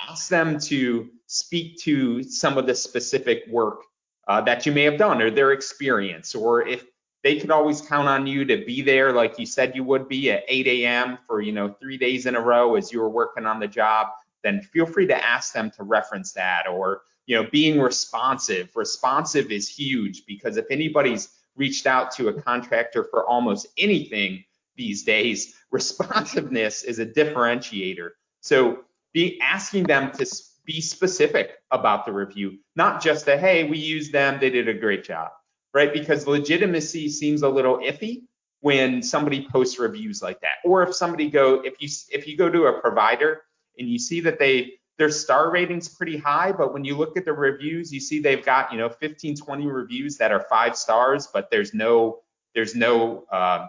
Ask 0.00 0.28
them 0.28 0.58
to 0.60 1.08
speak 1.26 1.78
to 1.80 2.22
some 2.22 2.58
of 2.58 2.66
the 2.66 2.74
specific 2.74 3.44
work 3.48 3.82
uh, 4.28 4.40
that 4.42 4.66
you 4.66 4.72
may 4.72 4.82
have 4.82 4.98
done 4.98 5.22
or 5.22 5.30
their 5.30 5.52
experience, 5.52 6.34
or 6.34 6.66
if 6.66 6.84
they 7.22 7.40
could 7.40 7.50
always 7.50 7.80
count 7.80 8.08
on 8.08 8.26
you 8.26 8.44
to 8.44 8.64
be 8.64 8.82
there 8.82 9.12
like 9.12 9.38
you 9.38 9.46
said 9.46 9.74
you 9.74 9.82
would 9.82 10.08
be 10.08 10.30
at 10.30 10.44
8 10.46 10.66
a.m. 10.66 11.18
for 11.26 11.40
you 11.40 11.52
know 11.52 11.74
three 11.80 11.96
days 11.96 12.26
in 12.26 12.36
a 12.36 12.40
row 12.40 12.76
as 12.76 12.92
you 12.92 13.00
were 13.00 13.08
working 13.08 13.46
on 13.46 13.58
the 13.58 13.66
job, 13.66 14.08
then 14.44 14.60
feel 14.60 14.86
free 14.86 15.06
to 15.06 15.26
ask 15.26 15.52
them 15.52 15.70
to 15.72 15.82
reference 15.82 16.32
that 16.32 16.68
or 16.68 17.02
you 17.26 17.34
know 17.34 17.48
being 17.50 17.80
responsive. 17.80 18.70
Responsive 18.76 19.50
is 19.50 19.68
huge 19.68 20.26
because 20.26 20.56
if 20.56 20.66
anybody's 20.70 21.30
reached 21.56 21.86
out 21.86 22.10
to 22.12 22.28
a 22.28 22.42
contractor 22.42 23.02
for 23.02 23.26
almost 23.26 23.66
anything 23.78 24.44
these 24.76 25.04
days, 25.04 25.54
responsiveness 25.70 26.82
is 26.82 26.98
a 26.98 27.06
differentiator. 27.06 28.10
So 28.40 28.84
be 29.12 29.40
asking 29.40 29.84
them 29.84 30.12
to 30.12 30.26
be 30.64 30.80
specific 30.80 31.58
about 31.70 32.04
the 32.04 32.12
review, 32.12 32.58
not 32.74 33.02
just 33.02 33.28
a, 33.28 33.36
hey, 33.36 33.64
we 33.64 33.78
used 33.78 34.12
them, 34.12 34.38
they 34.40 34.50
did 34.50 34.68
a 34.68 34.74
great 34.74 35.04
job, 35.04 35.30
right? 35.72 35.92
Because 35.92 36.26
legitimacy 36.26 37.08
seems 37.08 37.42
a 37.42 37.48
little 37.48 37.78
iffy 37.78 38.24
when 38.60 39.02
somebody 39.02 39.46
posts 39.50 39.78
reviews 39.78 40.22
like 40.22 40.40
that. 40.40 40.56
Or 40.64 40.82
if 40.82 40.94
somebody 40.94 41.30
go, 41.30 41.60
if 41.62 41.74
you 41.80 41.88
if 42.10 42.26
you 42.26 42.36
go 42.36 42.50
to 42.50 42.66
a 42.66 42.80
provider 42.80 43.42
and 43.78 43.88
you 43.88 43.98
see 43.98 44.20
that 44.22 44.38
they 44.38 44.72
their 44.98 45.10
star 45.10 45.50
rating's 45.50 45.88
pretty 45.88 46.16
high, 46.16 46.52
but 46.52 46.72
when 46.72 46.84
you 46.84 46.96
look 46.96 47.16
at 47.16 47.24
the 47.24 47.32
reviews, 47.32 47.92
you 47.92 48.00
see 48.00 48.18
they've 48.18 48.44
got, 48.44 48.72
you 48.72 48.78
know, 48.78 48.88
15, 48.88 49.36
20 49.36 49.66
reviews 49.66 50.16
that 50.16 50.32
are 50.32 50.46
five 50.48 50.76
stars, 50.76 51.28
but 51.32 51.50
there's 51.50 51.74
no 51.74 52.20
there's 52.54 52.74
no 52.74 53.24
uh, 53.30 53.66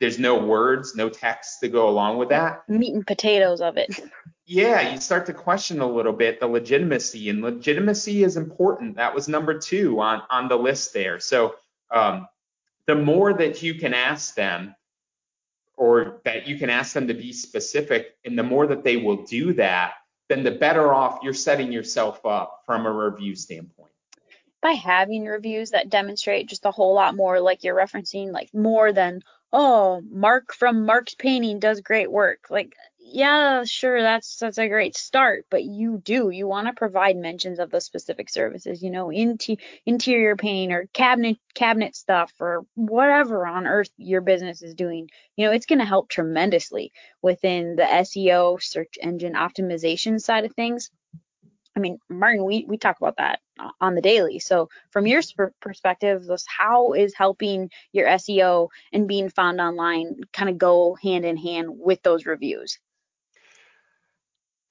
there's 0.00 0.18
no 0.18 0.38
words, 0.38 0.96
no 0.96 1.10
text 1.10 1.60
to 1.60 1.68
go 1.68 1.88
along 1.88 2.16
with 2.16 2.30
that. 2.30 2.68
Meat 2.68 2.94
and 2.94 3.06
potatoes 3.06 3.60
of 3.60 3.76
it. 3.76 4.00
Yeah, 4.46 4.92
you 4.92 5.00
start 5.00 5.26
to 5.26 5.32
question 5.32 5.80
a 5.80 5.86
little 5.86 6.12
bit 6.12 6.40
the 6.40 6.48
legitimacy, 6.48 7.28
and 7.28 7.40
legitimacy 7.40 8.24
is 8.24 8.36
important. 8.36 8.96
That 8.96 9.14
was 9.14 9.28
number 9.28 9.56
two 9.56 10.00
on 10.00 10.22
on 10.28 10.48
the 10.48 10.56
list 10.56 10.92
there. 10.92 11.20
So 11.20 11.54
um, 11.92 12.26
the 12.86 12.96
more 12.96 13.32
that 13.32 13.62
you 13.62 13.74
can 13.74 13.94
ask 13.94 14.34
them, 14.34 14.74
or 15.76 16.20
that 16.24 16.48
you 16.48 16.58
can 16.58 16.68
ask 16.68 16.94
them 16.94 17.06
to 17.06 17.14
be 17.14 17.32
specific, 17.32 18.16
and 18.24 18.36
the 18.36 18.42
more 18.42 18.66
that 18.66 18.82
they 18.82 18.96
will 18.96 19.24
do 19.24 19.52
that, 19.52 19.92
then 20.28 20.42
the 20.42 20.50
better 20.50 20.92
off 20.92 21.20
you're 21.22 21.32
setting 21.32 21.70
yourself 21.70 22.26
up 22.26 22.62
from 22.66 22.86
a 22.86 22.92
review 22.92 23.36
standpoint 23.36 23.92
by 24.62 24.72
having 24.72 25.24
reviews 25.24 25.70
that 25.70 25.88
demonstrate 25.88 26.48
just 26.48 26.66
a 26.66 26.70
whole 26.70 26.94
lot 26.94 27.16
more 27.16 27.40
like 27.40 27.64
you're 27.64 27.74
referencing 27.76 28.30
like 28.30 28.52
more 28.52 28.92
than 28.92 29.22
oh, 29.52 30.02
Mark 30.10 30.52
from 30.54 30.86
Mark's 30.86 31.14
Painting 31.14 31.58
does 31.58 31.80
great 31.80 32.10
work. 32.10 32.46
Like, 32.50 32.74
yeah, 32.98 33.64
sure, 33.64 34.02
that's 34.02 34.36
that's 34.36 34.58
a 34.58 34.68
great 34.68 34.96
start, 34.96 35.46
but 35.50 35.64
you 35.64 36.00
do 36.04 36.30
you 36.30 36.46
want 36.46 36.68
to 36.68 36.72
provide 36.72 37.16
mentions 37.16 37.58
of 37.58 37.70
the 37.70 37.80
specific 37.80 38.30
services, 38.30 38.82
you 38.82 38.90
know, 38.90 39.10
into 39.10 39.56
interior 39.84 40.36
painting 40.36 40.72
or 40.72 40.86
cabinet 40.92 41.38
cabinet 41.54 41.96
stuff 41.96 42.32
or 42.38 42.64
whatever 42.74 43.46
on 43.46 43.66
earth 43.66 43.90
your 43.96 44.20
business 44.20 44.62
is 44.62 44.74
doing. 44.74 45.08
You 45.36 45.46
know, 45.46 45.52
it's 45.52 45.66
going 45.66 45.80
to 45.80 45.84
help 45.84 46.08
tremendously 46.08 46.92
within 47.20 47.74
the 47.74 47.82
SEO 47.82 48.62
search 48.62 48.96
engine 49.02 49.34
optimization 49.34 50.20
side 50.20 50.44
of 50.44 50.54
things. 50.54 50.90
I 51.76 51.80
mean, 51.80 51.98
Martin, 52.08 52.44
we, 52.44 52.64
we 52.68 52.78
talk 52.78 52.96
about 53.00 53.16
that 53.16 53.40
on 53.80 53.94
the 53.94 54.00
daily. 54.00 54.38
So 54.38 54.68
from 54.90 55.06
your 55.06 55.22
perspective, 55.60 56.28
how 56.46 56.92
is 56.92 57.14
helping 57.14 57.70
your 57.92 58.06
SEO 58.08 58.68
and 58.92 59.08
being 59.08 59.28
found 59.28 59.60
online 59.60 60.20
kind 60.32 60.50
of 60.50 60.58
go 60.58 60.96
hand 61.02 61.24
in 61.24 61.36
hand 61.36 61.68
with 61.70 62.02
those 62.02 62.26
reviews? 62.26 62.78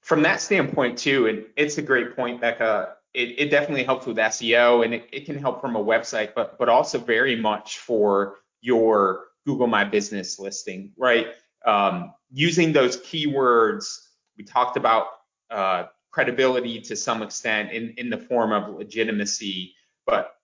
From 0.01 0.23
that 0.23 0.41
standpoint 0.41 0.97
too, 0.97 1.27
and 1.27 1.45
it's 1.55 1.77
a 1.77 1.81
great 1.81 2.15
point, 2.15 2.41
Bekah. 2.41 2.93
It, 3.13 3.39
it 3.39 3.51
definitely 3.51 3.83
helps 3.83 4.05
with 4.05 4.17
SEO 4.17 4.85
and 4.85 4.93
it, 4.93 5.09
it 5.11 5.25
can 5.25 5.37
help 5.37 5.61
from 5.61 5.75
a 5.75 5.83
website, 5.83 6.33
but 6.35 6.57
but 6.57 6.69
also 6.69 6.99
very 6.99 7.35
much 7.35 7.79
for 7.79 8.37
your 8.61 9.25
Google 9.45 9.67
My 9.67 9.83
Business 9.83 10.39
listing, 10.39 10.93
right? 10.97 11.27
Um, 11.65 12.13
using 12.31 12.71
those 12.71 12.97
keywords, 12.97 13.99
we 14.37 14.43
talked 14.43 14.77
about 14.77 15.07
uh, 15.49 15.85
credibility 16.11 16.81
to 16.81 16.95
some 16.95 17.21
extent 17.21 17.71
in, 17.71 17.93
in 17.97 18.09
the 18.09 18.17
form 18.17 18.51
of 18.51 18.75
legitimacy, 18.75 19.75
but 20.05 20.35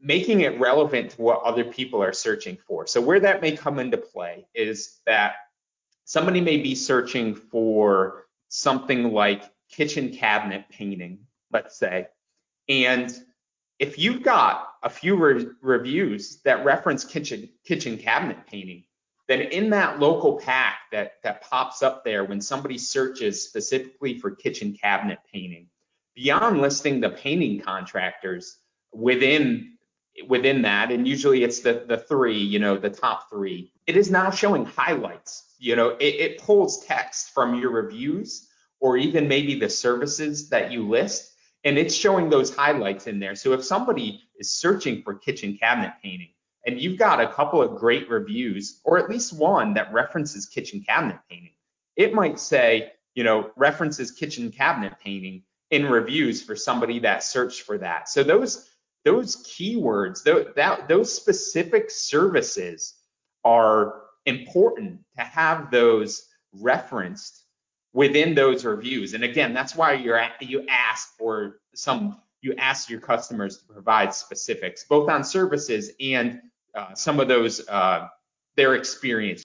making 0.00 0.42
it 0.42 0.58
relevant 0.60 1.10
to 1.10 1.22
what 1.22 1.42
other 1.42 1.64
people 1.64 2.02
are 2.02 2.12
searching 2.12 2.56
for. 2.66 2.86
So 2.86 3.00
where 3.00 3.20
that 3.20 3.42
may 3.42 3.56
come 3.56 3.78
into 3.78 3.96
play 3.96 4.46
is 4.54 4.98
that 5.06 5.34
somebody 6.04 6.40
may 6.40 6.58
be 6.58 6.74
searching 6.74 7.34
for 7.34 8.26
something 8.48 9.12
like 9.12 9.42
kitchen 9.70 10.14
cabinet 10.14 10.64
painting, 10.70 11.18
let's 11.52 11.76
say, 11.78 12.06
and 12.68 13.12
if 13.78 13.98
you've 13.98 14.22
got 14.22 14.68
a 14.82 14.90
few 14.90 15.16
re- 15.16 15.46
reviews 15.62 16.40
that 16.44 16.64
reference 16.64 17.04
kitchen 17.04 17.48
kitchen 17.64 17.96
cabinet 17.96 18.46
painting, 18.46 18.84
then 19.28 19.40
in 19.40 19.70
that 19.70 20.00
local 20.00 20.38
pack 20.38 20.78
that, 20.90 21.14
that 21.22 21.42
pops 21.42 21.82
up 21.82 22.04
there 22.04 22.24
when 22.24 22.40
somebody 22.40 22.78
searches 22.78 23.46
specifically 23.46 24.18
for 24.18 24.30
kitchen 24.30 24.76
cabinet 24.80 25.18
painting, 25.32 25.66
beyond 26.14 26.60
listing 26.60 27.00
the 27.00 27.10
painting 27.10 27.60
contractors 27.60 28.56
within 28.92 29.74
within 30.26 30.62
that, 30.62 30.90
and 30.90 31.06
usually 31.06 31.44
it's 31.44 31.60
the, 31.60 31.84
the 31.86 31.98
three, 31.98 32.38
you 32.38 32.58
know, 32.58 32.76
the 32.76 32.90
top 32.90 33.30
three, 33.30 33.70
it 33.86 33.96
is 33.96 34.10
now 34.10 34.30
showing 34.30 34.64
highlights. 34.64 35.54
You 35.58 35.76
know, 35.76 35.90
it, 35.90 36.14
it 36.14 36.38
pulls 36.38 36.84
text 36.84 37.30
from 37.30 37.54
your 37.54 37.70
reviews 37.70 38.48
or 38.80 38.96
even 38.96 39.28
maybe 39.28 39.58
the 39.58 39.68
services 39.68 40.48
that 40.48 40.72
you 40.72 40.88
list, 40.88 41.32
and 41.64 41.78
it's 41.78 41.94
showing 41.94 42.30
those 42.30 42.54
highlights 42.54 43.06
in 43.06 43.18
there. 43.18 43.34
So 43.34 43.52
if 43.52 43.64
somebody 43.64 44.20
is 44.38 44.50
searching 44.50 45.02
for 45.02 45.14
kitchen 45.14 45.56
cabinet 45.56 45.92
painting, 46.02 46.30
and 46.66 46.80
you've 46.80 46.98
got 46.98 47.20
a 47.20 47.28
couple 47.28 47.62
of 47.62 47.76
great 47.76 48.08
reviews, 48.10 48.80
or 48.84 48.98
at 48.98 49.08
least 49.08 49.32
one 49.32 49.74
that 49.74 49.92
references 49.92 50.46
kitchen 50.46 50.82
cabinet 50.86 51.18
painting, 51.30 51.54
it 51.96 52.14
might 52.14 52.38
say, 52.38 52.92
you 53.14 53.24
know, 53.24 53.50
references 53.56 54.10
kitchen 54.10 54.50
cabinet 54.50 54.94
painting 55.02 55.42
in 55.70 55.86
reviews 55.86 56.42
for 56.42 56.56
somebody 56.56 56.98
that 57.00 57.22
searched 57.22 57.62
for 57.62 57.78
that. 57.78 58.08
So 58.08 58.22
those 58.22 58.68
those 59.04 59.36
keywords, 59.44 60.22
those, 60.22 60.46
that, 60.56 60.88
those 60.88 61.14
specific 61.14 61.90
services 61.90 62.94
are 63.44 64.02
important 64.26 65.00
to 65.16 65.22
have 65.22 65.70
those 65.70 66.26
referenced 66.52 67.44
within 67.92 68.34
those 68.34 68.64
reviews. 68.64 69.14
And 69.14 69.24
again, 69.24 69.54
that's 69.54 69.74
why 69.74 69.94
you're 69.94 70.18
at, 70.18 70.42
you 70.42 70.66
ask 70.68 71.16
for 71.16 71.60
some 71.74 72.20
you 72.40 72.54
ask 72.58 72.88
your 72.88 73.00
customers 73.00 73.58
to 73.58 73.72
provide 73.72 74.14
specifics, 74.14 74.84
both 74.84 75.08
on 75.08 75.24
services 75.24 75.90
and 76.00 76.40
uh, 76.74 76.94
some 76.94 77.20
of 77.20 77.28
those 77.28 77.66
uh, 77.68 78.08
their 78.56 78.74
experience. 78.74 79.42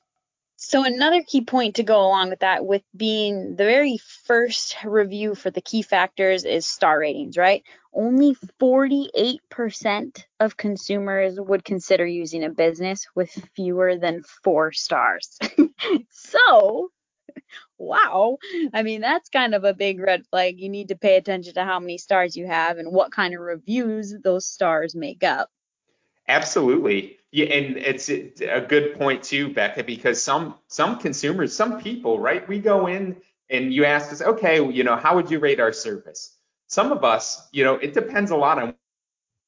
So 0.58 0.86
another 0.86 1.22
key 1.24 1.42
point 1.42 1.76
to 1.76 1.84
go 1.84 2.00
along 2.00 2.30
with 2.30 2.40
that, 2.40 2.66
with 2.66 2.84
being 2.96 3.58
the 3.58 3.66
very 3.66 3.98
first 3.98 4.78
review 4.86 5.36
for 5.36 5.52
the 5.52 5.62
key 5.62 5.82
factors 5.82 6.46
is 6.46 6.66
star 6.66 7.00
ratings, 7.00 7.38
right? 7.38 7.64
Only 7.94 8.36
48% 8.62 10.24
of 10.40 10.56
consumers 10.56 11.38
would 11.38 11.66
consider 11.66 12.06
using 12.06 12.46
a 12.46 12.50
business 12.50 13.06
with 13.14 13.30
fewer 13.56 13.98
than 13.98 14.24
four 14.44 14.72
stars. 14.72 15.38
so 16.10 16.90
wow. 17.78 18.38
I 18.74 18.84
mean, 18.84 19.02
that's 19.02 19.30
kind 19.30 19.56
of 19.56 19.64
a 19.64 19.74
big 19.74 20.00
red 20.00 20.26
flag. 20.28 20.60
You 20.60 20.70
need 20.70 20.90
to 20.90 20.96
pay 20.96 21.18
attention 21.18 21.54
to 21.56 21.64
how 21.64 21.80
many 21.80 21.98
stars 21.98 22.36
you 22.36 22.48
have 22.48 22.78
and 22.78 22.92
what 22.92 23.12
kind 23.12 23.34
of 23.34 23.42
reviews 23.42 24.16
those 24.24 24.46
stars 24.46 24.96
make 24.96 25.24
up. 25.24 25.50
Absolutely. 26.28 27.18
Yeah, 27.32 27.48
and 27.48 27.78
it's 27.78 28.10
a 28.10 28.62
good 28.62 28.98
point 28.98 29.24
too, 29.24 29.50
Bekah, 29.50 29.86
because 29.86 30.24
some 30.24 30.56
some 30.68 31.00
consumers, 31.00 31.56
some 31.56 31.82
people, 31.82 32.20
right? 32.20 32.48
We 32.48 32.60
go 32.60 32.88
in 32.88 33.18
and 33.50 33.74
you 33.74 33.86
ask 33.86 34.12
us, 34.12 34.22
okay, 34.22 34.64
you 34.72 34.84
know, 34.84 34.96
how 34.96 35.16
would 35.16 35.32
you 35.32 35.40
rate 35.40 35.60
our 35.60 35.74
service? 35.74 36.38
Some 36.68 36.92
of 36.92 37.04
us, 37.04 37.48
you 37.52 37.64
know, 37.64 37.76
it 37.76 37.94
depends 37.94 38.32
a 38.32 38.36
lot 38.36 38.60
on 38.60 38.76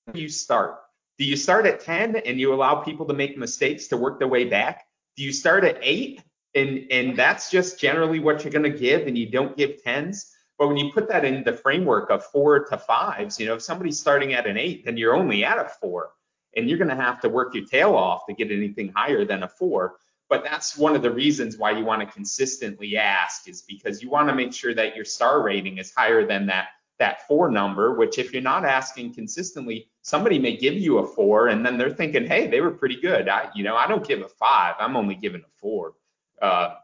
where 0.06 0.18
you 0.18 0.30
start. 0.30 0.82
Do 1.18 1.26
you 1.26 1.38
start 1.38 1.66
at 1.66 1.80
10 1.80 2.18
and 2.18 2.40
you 2.40 2.54
allow 2.54 2.76
people 2.76 3.06
to 3.06 3.14
make 3.14 3.38
mistakes 3.38 3.88
to 3.88 3.98
work 3.98 4.20
their 4.20 4.28
way 4.28 4.46
back? 4.46 4.86
Do 5.16 5.24
you 5.24 5.32
start 5.32 5.64
at 5.64 5.78
8 5.82 6.22
and 6.56 6.88
and 6.92 7.18
that's 7.18 7.52
just 7.52 7.80
generally 7.80 8.20
what 8.20 8.44
you're 8.44 8.54
going 8.54 8.72
to 8.72 8.78
give 8.78 9.08
and 9.08 9.18
you 9.18 9.30
don't 9.30 9.56
give 9.58 9.84
10s? 9.86 10.32
But 10.58 10.70
when 10.70 10.78
you 10.78 10.92
put 10.94 11.10
that 11.10 11.26
in 11.26 11.44
the 11.44 11.54
framework 11.54 12.10
of 12.10 12.26
4 12.28 12.66
to 12.66 12.78
5s, 12.78 13.40
you 13.40 13.46
know, 13.46 13.56
if 13.56 13.62
somebody's 13.62 14.00
starting 14.00 14.34
at 14.34 14.48
an 14.48 14.58
8, 14.58 14.86
then 14.86 14.96
you're 14.96 15.14
only 15.14 15.44
at 15.44 15.58
a 15.58 15.68
4 15.82 16.10
and 16.56 16.70
you're 16.70 16.78
going 16.78 16.90
to 16.90 16.96
have 16.96 17.20
to 17.22 17.30
work 17.30 17.54
your 17.54 17.66
tail 17.66 17.96
off 17.96 18.26
to 18.28 18.34
get 18.34 18.52
anything 18.52 18.92
higher 18.96 19.26
than 19.26 19.44
a 19.44 19.48
four. 19.48 19.96
But 20.30 20.44
that's 20.44 20.78
one 20.78 20.96
of 20.96 21.04
the 21.04 21.12
reasons 21.12 21.58
why 21.58 21.72
you 21.72 21.86
want 21.86 22.02
to 22.02 22.08
consistently 22.08 22.98
ask 22.98 23.48
is 23.48 23.62
because 23.62 24.02
you 24.02 24.10
want 24.10 24.28
to 24.30 24.36
make 24.36 24.54
sure 24.54 24.74
that 24.74 24.96
your 24.96 25.06
star 25.06 25.44
rating 25.44 25.78
is 25.78 25.94
higher 25.94 26.26
than 26.26 26.48
that 26.48 26.70
that 26.98 27.28
four 27.28 27.52
number, 27.52 27.94
which 27.94 28.18
if 28.18 28.32
you're 28.32 28.42
not 28.42 28.64
asking 28.64 29.14
consistently, 29.14 29.90
somebody 30.02 30.40
may 30.40 30.56
give 30.56 30.76
you 30.76 31.00
a 31.00 31.06
four 31.06 31.50
and 31.50 31.66
then 31.66 31.78
they're 31.78 31.94
thinking, 31.94 32.26
hey, 32.26 32.48
they 32.48 32.62
were 32.62 32.72
pretty 32.72 32.96
good. 33.02 33.28
I, 33.28 33.50
you 33.54 33.66
know, 33.66 33.76
I 33.76 33.86
don't 33.86 34.08
give 34.08 34.22
a 34.22 34.30
five, 34.30 34.76
I'm 34.80 34.96
only 34.96 35.16
giving 35.16 35.42
a 35.42 35.60
four. 35.60 35.96
Uh, 36.42 36.75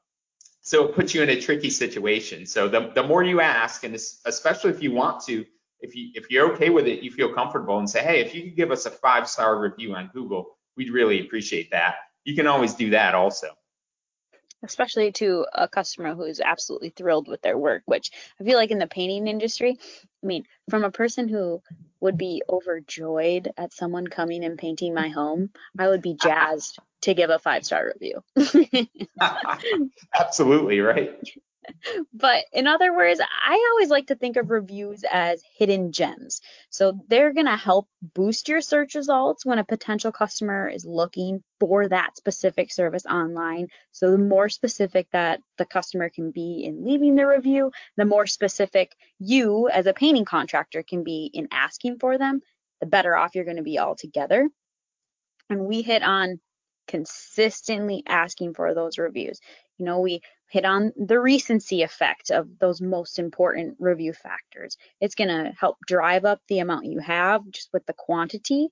so 0.62 0.86
it 0.86 0.96
puts 0.96 1.14
you 1.14 1.24
in 1.24 1.30
a 1.30 1.40
tricky 1.40 1.70
situation. 1.70 2.46
So 2.46 2.68
the, 2.68 2.92
the 2.94 3.04
more 3.04 3.24
you 3.24 3.42
ask, 3.42 3.84
and 3.84 3.96
especially 3.96 4.72
if 4.72 4.82
you 4.82 4.92
want 4.92 5.24
to 5.26 5.46
if 5.82 5.96
you 5.96 6.12
if 6.14 6.30
you're 6.30 6.54
okay 6.54 6.70
with 6.70 6.88
it, 6.88 7.02
you 7.02 7.12
feel 7.12 7.34
comfortable 7.34 7.80
and 7.80 7.90
say, 7.90 8.04
hey, 8.04 8.22
if 8.22 8.34
you 8.34 8.44
could 8.44 8.56
give 8.56 8.72
us 8.72 8.86
a 8.86 8.92
five 8.92 9.28
star 9.28 9.60
review 9.60 9.96
on 9.96 10.10
Google, 10.14 10.58
we'd 10.78 10.92
really 10.92 11.22
appreciate 11.22 11.72
that. 11.72 11.96
You 12.24 12.36
can 12.36 12.48
always 12.48 12.76
do 12.76 12.92
that 12.92 13.16
also. 13.16 13.48
Especially 14.64 15.12
to 15.14 15.46
a 15.54 15.68
customer 15.68 16.14
who 16.14 16.24
is 16.24 16.40
absolutely 16.40 16.90
thrilled 16.90 17.28
with 17.28 17.42
their 17.42 17.58
work, 17.58 17.84
which 17.86 18.12
I 18.40 18.44
feel 18.44 18.58
like 18.58 18.72
in 18.72 18.80
the 18.80 18.88
painting 18.88 19.28
industry, 19.28 19.78
I 19.80 20.26
mean, 20.26 20.44
from 20.70 20.84
a 20.84 20.92
person 20.92 21.28
who 21.28 21.62
would 22.00 22.18
be 22.18 22.44
overjoyed 22.50 23.52
at 23.58 23.74
someone 23.74 24.08
coming 24.08 24.44
and 24.44 24.58
painting 24.58 24.94
my 24.94 25.10
home, 25.10 25.52
I 25.78 25.88
would 25.88 26.02
be 26.02 26.16
jazzed 26.16 26.78
to 27.02 27.14
give 27.14 27.30
a 27.30 27.40
five 27.40 27.66
star 27.66 27.94
review. 27.94 28.24
Absolutely, 30.20 30.80
right? 30.82 31.20
But 32.14 32.46
in 32.54 32.68
other 32.68 32.96
words, 32.96 33.20
I 33.20 33.72
always 33.74 33.90
like 33.90 34.08
to 34.08 34.16
think 34.16 34.38
of 34.38 34.50
reviews 34.50 35.04
as 35.10 35.44
hidden 35.58 35.92
gems. 35.92 36.42
So 36.70 37.00
they're 37.08 37.34
going 37.34 37.46
to 37.46 37.56
help 37.56 37.88
boost 38.02 38.48
your 38.50 38.62
search 38.62 38.96
results 38.96 39.46
when 39.46 39.60
a 39.60 39.64
potential 39.64 40.12
customer 40.12 40.68
is 40.68 40.86
looking 40.86 41.44
for 41.60 41.88
that 41.88 42.18
specific 42.18 42.72
service 42.72 43.06
online. 43.06 43.68
So 43.92 44.12
the 44.12 44.18
more 44.18 44.50
specific 44.50 45.08
that 45.12 45.42
the 45.58 45.66
customer 45.66 46.10
can 46.10 46.32
be 46.32 46.64
in 46.66 46.86
leaving 46.86 47.16
the 47.16 47.28
review, 47.28 47.72
the 47.98 48.06
more 48.06 48.26
specific 48.26 48.96
you 49.20 49.70
as 49.70 49.86
a 49.86 49.94
painting 49.94 50.26
contractor 50.26 50.84
can 50.84 51.04
be 51.04 51.30
in 51.34 51.48
asking 51.52 52.00
for 52.00 52.18
them, 52.18 52.42
the 52.80 52.88
better 52.88 53.16
off 53.16 53.36
you're 53.36 53.46
going 53.46 53.58
to 53.58 53.64
be 53.64 53.80
altogether. 53.80 54.50
And 55.50 55.66
we 55.66 55.82
hit 55.82 56.02
on 56.02 56.40
consistently 56.88 58.04
asking 58.08 58.54
for 58.54 58.74
those 58.74 58.98
reviews. 58.98 59.40
You 59.78 59.86
know, 59.86 60.00
we 60.00 60.22
hit 60.52 60.66
on 60.66 60.92
the 60.98 61.18
recency 61.18 61.82
effect 61.82 62.30
of 62.30 62.60
those 62.60 62.82
most 62.82 63.20
important 63.20 63.78
review 63.80 64.12
factors. 64.12 64.78
It's 65.00 65.16
going 65.16 65.30
to 65.30 65.54
help 65.58 65.78
drive 65.88 66.26
up 66.26 66.42
the 66.50 66.60
amount 66.60 66.88
you 66.88 67.00
have 67.00 67.50
just 67.50 67.70
with 67.72 67.86
the 67.86 67.94
quantity, 67.94 68.68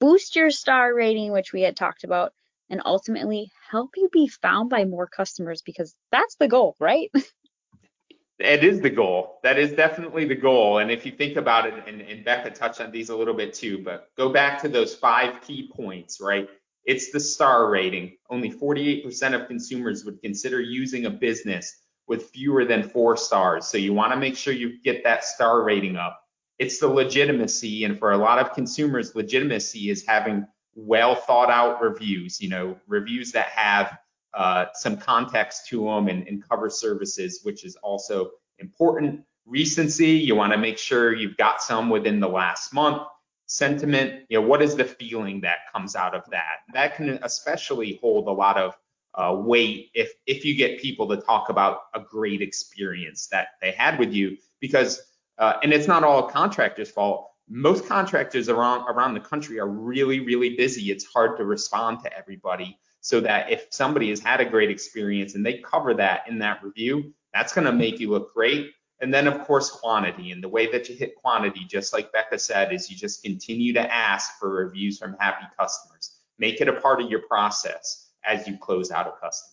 boost 0.00 0.36
your 0.36 0.50
star 0.50 0.94
rating, 0.94 1.32
which 1.32 1.50
we 1.50 1.62
had 1.62 1.76
talked 1.76 2.04
about, 2.04 2.34
and 2.68 2.82
ultimately 2.84 3.50
help 3.70 3.92
you 3.96 4.10
be 4.12 4.28
found 4.28 4.68
by 4.68 4.84
more 4.84 5.06
customers 5.06 5.62
because 5.62 5.94
that's 6.12 6.36
the 6.36 6.46
goal, 6.46 6.76
right? 6.78 7.10
it 8.38 8.62
is 8.62 8.82
the 8.82 8.90
goal. 8.90 9.38
That 9.44 9.58
is 9.58 9.72
definitely 9.72 10.26
the 10.26 10.34
goal. 10.34 10.76
And 10.76 10.90
if 10.90 11.06
you 11.06 11.12
think 11.12 11.38
about 11.38 11.66
it, 11.66 11.74
and, 11.86 12.02
and 12.02 12.22
Bekah 12.22 12.52
touched 12.52 12.82
on 12.82 12.90
these 12.90 13.08
a 13.08 13.16
little 13.16 13.32
bit 13.32 13.54
too, 13.54 13.78
but 13.78 14.10
go 14.14 14.28
back 14.28 14.60
to 14.60 14.68
those 14.68 14.94
five 14.94 15.40
key 15.40 15.70
points, 15.74 16.20
right? 16.20 16.50
It's 16.84 17.10
the 17.10 17.20
star 17.20 17.70
rating. 17.70 18.16
Only 18.30 18.50
48% 18.50 19.40
of 19.40 19.48
consumers 19.48 20.04
would 20.04 20.20
consider 20.20 20.60
using 20.60 21.06
a 21.06 21.10
business 21.10 21.76
with 22.06 22.30
fewer 22.30 22.64
than 22.64 22.82
four 22.82 23.16
stars. 23.16 23.66
So 23.66 23.78
you 23.78 23.94
want 23.94 24.12
to 24.12 24.18
make 24.18 24.36
sure 24.36 24.52
you 24.52 24.80
get 24.82 25.02
that 25.04 25.24
star 25.24 25.62
rating 25.62 25.96
up. 25.96 26.20
It's 26.58 26.78
the 26.78 26.88
legitimacy. 26.88 27.84
And 27.84 27.98
for 27.98 28.12
a 28.12 28.18
lot 28.18 28.38
of 28.38 28.52
consumers, 28.52 29.14
legitimacy 29.14 29.90
is 29.90 30.04
having 30.06 30.46
well 30.74 31.14
thought 31.14 31.50
out 31.50 31.80
reviews, 31.80 32.40
you 32.40 32.48
know, 32.48 32.76
reviews 32.86 33.32
that 33.32 33.46
have 33.46 33.98
uh, 34.34 34.66
some 34.74 34.96
context 34.96 35.68
to 35.68 35.84
them 35.84 36.08
and, 36.08 36.26
and 36.26 36.46
cover 36.46 36.68
services, 36.68 37.40
which 37.44 37.64
is 37.64 37.76
also 37.76 38.30
important. 38.58 39.24
Recency, 39.46 40.10
you 40.10 40.34
want 40.34 40.52
to 40.52 40.58
make 40.58 40.78
sure 40.78 41.14
you've 41.14 41.36
got 41.36 41.62
some 41.62 41.88
within 41.88 42.18
the 42.20 42.28
last 42.28 42.72
month. 42.72 43.02
Sentiment, 43.46 44.24
you 44.28 44.40
know, 44.40 44.46
what 44.46 44.62
is 44.62 44.74
the 44.74 44.84
feeling 44.84 45.40
that 45.42 45.58
comes 45.72 45.94
out 45.94 46.14
of 46.14 46.22
that? 46.30 46.60
That 46.72 46.96
can 46.96 47.18
especially 47.22 47.98
hold 48.00 48.26
a 48.26 48.32
lot 48.32 48.56
of 48.56 48.76
uh, 49.14 49.34
weight 49.38 49.90
if 49.94 50.12
if 50.26 50.44
you 50.44 50.56
get 50.56 50.80
people 50.80 51.08
to 51.08 51.16
talk 51.16 51.48
about 51.48 51.80
a 51.94 52.00
great 52.00 52.42
experience 52.42 53.28
that 53.28 53.48
they 53.60 53.70
had 53.70 53.98
with 53.98 54.12
you 54.12 54.36
because 54.60 55.00
uh, 55.38 55.54
and 55.62 55.72
it's 55.72 55.86
not 55.86 56.02
all 56.02 56.28
contractors 56.28 56.90
fault. 56.90 57.30
Most 57.48 57.86
contractors 57.86 58.48
around 58.48 58.88
around 58.88 59.14
the 59.14 59.20
country 59.20 59.60
are 59.60 59.68
really 59.68 60.20
really 60.20 60.56
busy. 60.56 60.90
It's 60.90 61.04
hard 61.04 61.36
to 61.36 61.44
respond 61.44 62.00
to 62.02 62.16
everybody 62.16 62.78
so 63.02 63.20
that 63.20 63.52
if 63.52 63.66
somebody 63.70 64.08
has 64.08 64.18
had 64.18 64.40
a 64.40 64.44
great 64.44 64.70
experience 64.70 65.34
and 65.34 65.44
they 65.44 65.58
cover 65.58 65.94
that 65.94 66.26
in 66.26 66.38
that 66.38 66.64
review 66.64 67.12
that's 67.34 67.52
going 67.52 67.66
to 67.66 67.72
make 67.72 67.98
you 68.00 68.10
look 68.10 68.32
great 68.32 68.70
and 69.00 69.12
then 69.12 69.26
of 69.26 69.44
course 69.44 69.70
quantity 69.70 70.30
and 70.30 70.42
the 70.42 70.48
way 70.48 70.70
that 70.70 70.88
you 70.88 70.94
hit 70.94 71.14
quantity 71.16 71.64
just 71.68 71.92
like 71.92 72.12
Bekah 72.12 72.40
said 72.40 72.72
is 72.72 72.90
you 72.90 72.96
just 72.96 73.22
continue 73.22 73.72
to 73.72 73.94
ask 73.94 74.38
for 74.38 74.50
reviews 74.50 74.98
from 74.98 75.16
happy 75.18 75.46
customers 75.58 76.18
make 76.38 76.60
it 76.60 76.68
a 76.68 76.80
part 76.80 77.00
of 77.00 77.10
your 77.10 77.20
process 77.20 78.08
as 78.24 78.46
you 78.46 78.56
close 78.56 78.90
out 78.90 79.06
a 79.06 79.12
customer. 79.12 79.50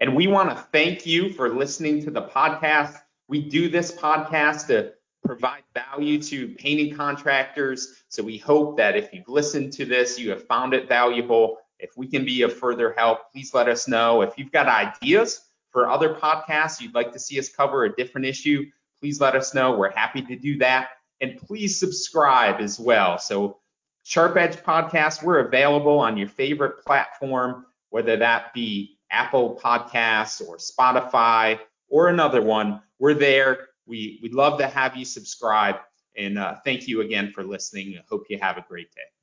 And 0.00 0.14
we 0.14 0.26
want 0.26 0.50
to 0.50 0.56
thank 0.72 1.06
you 1.06 1.32
for 1.32 1.48
listening 1.48 2.02
to 2.04 2.10
the 2.10 2.22
podcast. 2.22 2.96
We 3.28 3.48
do 3.48 3.68
this 3.68 3.90
podcast 3.92 4.68
to 4.68 4.92
provide 5.24 5.64
value 5.74 6.22
to 6.22 6.48
painting 6.54 6.94
contractors. 6.94 8.04
So 8.08 8.22
we 8.22 8.38
hope 8.38 8.76
that 8.76 8.96
if 8.96 9.12
you've 9.12 9.28
listened 9.28 9.72
to 9.74 9.84
this, 9.84 10.18
you 10.18 10.30
have 10.30 10.46
found 10.46 10.72
it 10.72 10.88
valuable. 10.88 11.58
If 11.80 11.96
we 11.96 12.06
can 12.06 12.24
be 12.24 12.42
of 12.42 12.56
further 12.56 12.94
help, 12.96 13.32
please 13.32 13.52
let 13.54 13.68
us 13.68 13.88
know. 13.88 14.22
If 14.22 14.38
you've 14.38 14.52
got 14.52 14.66
ideas 14.66 15.47
for 15.78 15.88
other 15.88 16.12
podcasts 16.12 16.80
you'd 16.80 16.92
like 16.92 17.12
to 17.12 17.20
see 17.20 17.38
us 17.38 17.48
cover 17.48 17.84
a 17.84 17.94
different 17.94 18.26
issue, 18.26 18.66
please 18.98 19.20
let 19.20 19.36
us 19.36 19.54
know. 19.54 19.76
We're 19.76 19.92
happy 19.92 20.22
to 20.22 20.34
do 20.34 20.58
that. 20.58 20.88
And 21.20 21.38
please 21.38 21.78
subscribe 21.78 22.60
as 22.60 22.80
well. 22.80 23.16
So 23.16 23.58
Sharp 24.02 24.36
Edge 24.36 24.56
Podcast, 24.56 25.22
we're 25.22 25.38
available 25.38 26.00
on 26.00 26.16
your 26.16 26.26
favorite 26.26 26.84
platform, 26.84 27.64
whether 27.90 28.16
that 28.16 28.52
be 28.52 28.98
Apple 29.12 29.60
Podcasts 29.62 30.44
or 30.44 30.56
Spotify 30.56 31.60
or 31.88 32.08
another 32.08 32.42
one. 32.42 32.82
We're 32.98 33.14
there. 33.14 33.68
We, 33.86 34.18
we'd 34.20 34.34
love 34.34 34.58
to 34.58 34.66
have 34.66 34.96
you 34.96 35.04
subscribe. 35.04 35.76
And 36.16 36.40
uh, 36.40 36.56
thank 36.64 36.88
you 36.88 37.02
again 37.02 37.30
for 37.32 37.44
listening. 37.44 37.94
I 37.96 38.02
hope 38.10 38.24
you 38.28 38.40
have 38.40 38.58
a 38.58 38.64
great 38.68 38.90
day. 38.90 39.17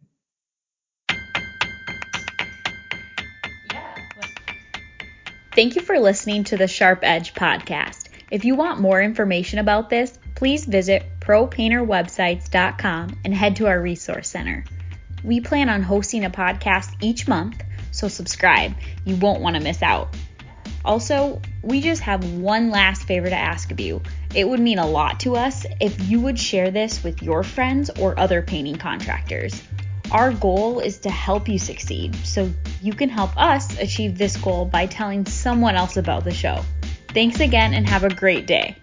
Thank 5.55 5.77
you 5.77 5.81
for 5.81 5.97
listening 5.97 6.43
to 6.45 6.57
the 6.57 6.67
Sharp 6.67 6.99
Edge 7.01 7.33
podcast. 7.33 8.09
If 8.29 8.43
you 8.43 8.55
want 8.55 8.81
more 8.81 9.01
information 9.01 9.59
about 9.59 9.89
this, 9.89 10.19
please 10.35 10.65
visit 10.65 11.05
propainterwebsites.com 11.21 13.19
and 13.23 13.33
head 13.33 13.55
to 13.55 13.67
our 13.67 13.79
resource 13.79 14.27
center. 14.27 14.65
We 15.23 15.39
plan 15.39 15.69
on 15.69 15.81
hosting 15.81 16.25
a 16.25 16.29
podcast 16.29 17.01
each 17.01 17.29
month, 17.29 17.63
so 17.91 18.09
subscribe. 18.09 18.75
You 19.05 19.15
won't 19.15 19.39
want 19.39 19.55
to 19.55 19.61
miss 19.61 19.81
out. 19.81 20.13
Also, 20.83 21.41
we 21.61 21.79
just 21.79 22.01
have 22.01 22.33
one 22.33 22.69
last 22.69 23.03
favor 23.03 23.29
to 23.29 23.35
ask 23.35 23.71
of 23.71 23.79
you. 23.79 24.01
It 24.35 24.49
would 24.49 24.59
mean 24.59 24.77
a 24.77 24.85
lot 24.85 25.21
to 25.21 25.37
us 25.37 25.65
if 25.79 26.09
you 26.09 26.19
would 26.19 26.37
share 26.37 26.69
this 26.69 27.01
with 27.01 27.23
your 27.23 27.43
friends 27.43 27.89
or 27.91 28.19
other 28.19 28.41
painting 28.41 28.75
contractors. 28.75 29.63
Our 30.11 30.31
goal 30.33 30.79
is 30.79 30.99
to 30.99 31.09
help 31.09 31.49
you 31.49 31.57
succeed, 31.57 32.15
so 32.23 32.51
you 32.81 32.93
can 32.93 33.09
help 33.09 33.35
us 33.37 33.79
achieve 33.79 34.17
this 34.17 34.37
goal 34.37 34.65
by 34.65 34.85
telling 34.85 35.25
someone 35.25 35.75
else 35.75 35.97
about 35.97 36.23
the 36.23 36.33
show. 36.33 36.63
Thanks 37.09 37.39
again 37.39 37.73
and 37.73 37.87
have 37.87 38.03
a 38.03 38.13
great 38.13 38.45
day. 38.45 38.77